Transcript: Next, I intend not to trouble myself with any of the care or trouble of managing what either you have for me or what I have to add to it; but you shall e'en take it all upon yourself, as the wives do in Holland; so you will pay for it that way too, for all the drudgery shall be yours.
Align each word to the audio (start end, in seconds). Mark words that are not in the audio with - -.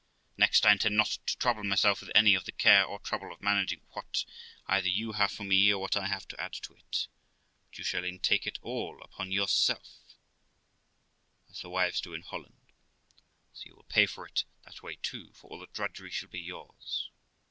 Next, 0.35 0.65
I 0.65 0.71
intend 0.71 0.97
not 0.97 1.19
to 1.27 1.37
trouble 1.37 1.63
myself 1.63 2.01
with 2.01 2.09
any 2.15 2.33
of 2.33 2.45
the 2.45 2.51
care 2.51 2.83
or 2.83 2.97
trouble 2.97 3.31
of 3.31 3.39
managing 3.39 3.81
what 3.91 4.25
either 4.65 4.87
you 4.89 5.11
have 5.11 5.31
for 5.31 5.43
me 5.43 5.71
or 5.71 5.79
what 5.79 5.95
I 5.95 6.07
have 6.07 6.27
to 6.29 6.41
add 6.41 6.53
to 6.63 6.73
it; 6.75 7.07
but 7.69 7.77
you 7.77 7.83
shall 7.83 8.03
e'en 8.03 8.17
take 8.17 8.47
it 8.47 8.57
all 8.63 8.99
upon 9.03 9.31
yourself, 9.31 10.15
as 11.51 11.61
the 11.61 11.69
wives 11.69 12.01
do 12.01 12.15
in 12.15 12.23
Holland; 12.23 12.71
so 13.53 13.61
you 13.67 13.75
will 13.75 13.83
pay 13.83 14.07
for 14.07 14.25
it 14.25 14.43
that 14.63 14.81
way 14.81 14.95
too, 15.03 15.33
for 15.33 15.51
all 15.51 15.59
the 15.59 15.67
drudgery 15.71 16.09
shall 16.09 16.29
be 16.29 16.41
yours. 16.41 17.11